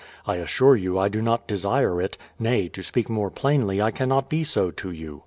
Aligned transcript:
I 0.25 0.37
assure 0.37 0.75
j'ou 0.75 0.97
I 0.97 1.09
do 1.09 1.21
not 1.21 1.45
desire 1.47 2.01
it,— 2.01 2.17
nay, 2.49 2.69
to 2.69 2.81
speak 2.81 3.07
more 3.07 3.29
plainly, 3.29 3.79
I 3.83 3.91
cannot 3.91 4.29
be 4.31 4.43
so 4.43 4.71
to 4.71 4.89
you. 4.89 5.19